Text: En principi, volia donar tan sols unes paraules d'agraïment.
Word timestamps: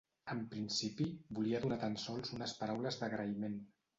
En 0.35 0.39
principi, 0.53 1.05
volia 1.41 1.59
donar 1.67 1.77
tan 1.85 1.99
sols 2.05 2.33
unes 2.39 2.57
paraules 2.63 3.01
d'agraïment. 3.03 3.63